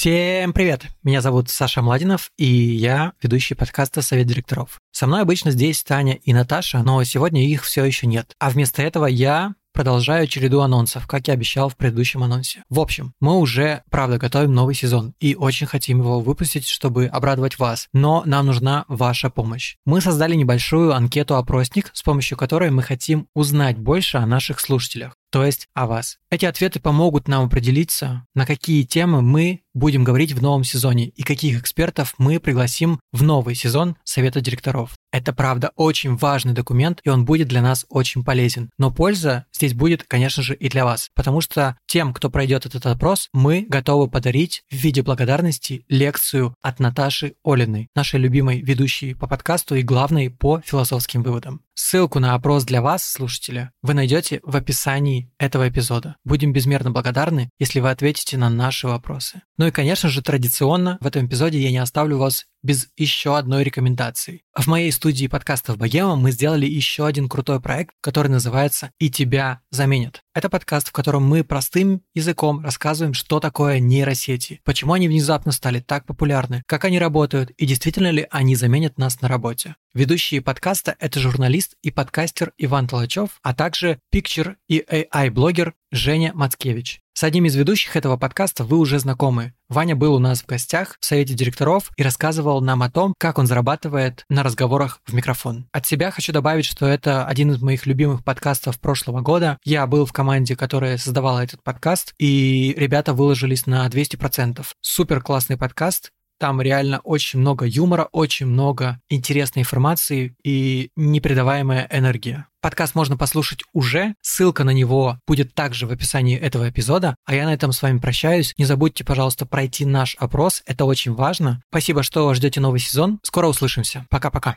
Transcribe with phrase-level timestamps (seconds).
[0.00, 0.86] Всем привет!
[1.02, 4.80] Меня зовут Саша Младинов, и я ведущий подкаста «Совет директоров».
[4.92, 8.34] Со мной обычно здесь Таня и Наташа, но сегодня их все еще нет.
[8.38, 12.64] А вместо этого я продолжаю череду анонсов, как я обещал в предыдущем анонсе.
[12.70, 17.58] В общем, мы уже, правда, готовим новый сезон и очень хотим его выпустить, чтобы обрадовать
[17.58, 17.86] вас.
[17.92, 19.76] Но нам нужна ваша помощь.
[19.84, 25.44] Мы создали небольшую анкету-опросник, с помощью которой мы хотим узнать больше о наших слушателях то
[25.44, 26.18] есть о вас.
[26.30, 31.22] Эти ответы помогут нам определиться, на какие темы мы будем говорить в новом сезоне и
[31.22, 34.94] каких экспертов мы пригласим в новый сезон Совета директоров.
[35.12, 38.70] Это, правда, очень важный документ, и он будет для нас очень полезен.
[38.78, 42.86] Но польза здесь будет, конечно же, и для вас, потому что тем, кто пройдет этот
[42.86, 49.26] опрос, мы готовы подарить в виде благодарности лекцию от Наташи Олиной, нашей любимой ведущей по
[49.26, 51.62] подкасту и главной по философским выводам.
[51.74, 56.16] Ссылку на опрос для вас, слушателя, вы найдете в описании этого эпизода.
[56.24, 59.40] Будем безмерно благодарны, если вы ответите на наши вопросы.
[59.60, 63.64] Ну и, конечно же, традиционно в этом эпизоде я не оставлю вас без еще одной
[63.64, 64.42] рекомендации.
[64.54, 69.60] В моей студии подкастов Богема мы сделали еще один крутой проект, который называется «И тебя
[69.70, 70.22] заменят».
[70.34, 75.80] Это подкаст, в котором мы простым языком рассказываем, что такое нейросети, почему они внезапно стали
[75.80, 79.76] так популярны, как они работают и действительно ли они заменят нас на работе.
[79.94, 87.00] Ведущие подкаста– это журналист и подкастер Иван Толачев, а также пикчер и AI-блогер Женя Мацкевич.
[87.12, 89.52] С одним из ведущих этого подкаста вы уже знакомы.
[89.68, 93.38] Ваня был у нас в гостях в совете директоров и рассказывал нам о том, как
[93.38, 95.66] он зарабатывает на разговорах в микрофон.
[95.72, 99.58] От себя хочу добавить, что это один из моих любимых подкастов прошлого года.
[99.64, 104.66] Я был в команде, которая создавала этот подкаст, и ребята выложились на 200%.
[104.80, 106.10] Супер классный подкаст.
[106.40, 112.46] Там реально очень много юмора, очень много интересной информации и непередаваемая энергия.
[112.62, 117.44] Подкаст можно послушать уже, ссылка на него будет также в описании этого эпизода, а я
[117.44, 118.54] на этом с вами прощаюсь.
[118.56, 121.62] Не забудьте, пожалуйста, пройти наш опрос, это очень важно.
[121.68, 123.20] Спасибо, что ждете новый сезон.
[123.22, 124.06] Скоро услышимся.
[124.08, 124.56] Пока-пока.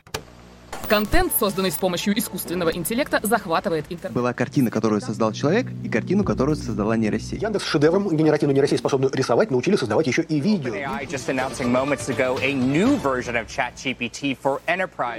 [0.87, 4.13] Контент, созданный с помощью искусственного интеллекта, захватывает интернет.
[4.13, 7.41] Была картина, которую создал человек, и картину, которую создала нейросеть.
[7.41, 10.73] Яндекс шедевром генеративную нейросеть, способную рисовать, научили создавать еще и видео.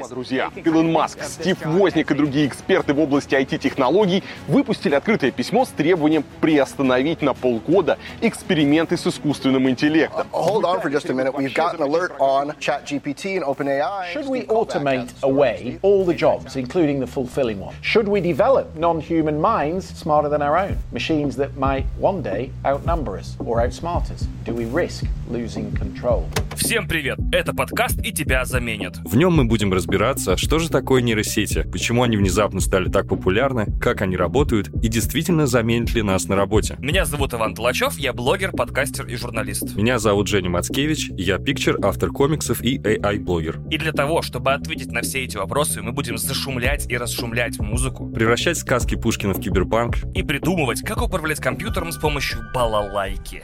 [0.08, 5.70] Друзья, Илон Маск, Стив Возник и другие эксперты в области IT-технологий выпустили открытое письмо с
[5.70, 10.26] требованием приостановить на полгода эксперименты с искусственным интеллектом.
[10.32, 11.34] Hold on for just a minute.
[11.34, 14.12] We've got an alert on ChatGPT and OpenAI.
[14.12, 15.10] Should we automate
[15.53, 17.75] away all the jobs, including the fulfilling one?
[17.81, 20.77] Should we develop non human minds smarter than our own?
[20.91, 24.27] Machines that might one day outnumber us or outsmart us?
[24.43, 26.27] Do we risk losing control?
[26.55, 27.12] Всем привет!
[27.34, 28.96] Это подкаст «И тебя заменят».
[29.04, 33.76] В нем мы будем разбираться, что же такое нейросети, почему они внезапно стали так популярны,
[33.80, 36.76] как они работают и действительно заменят ли нас на работе.
[36.78, 39.74] Меня зовут Иван Толачев, я блогер, подкастер и журналист.
[39.74, 43.62] Меня зовут Женя Мацкевич, я пикчер, автор комиксов и AI-блогер.
[43.68, 48.08] И для того, чтобы ответить на все эти вопросы, мы будем зашумлять и расшумлять музыку,
[48.10, 53.42] Превращать сказки Пушкина в киберпанк и придумывать, как управлять компьютером с помощью балалайки.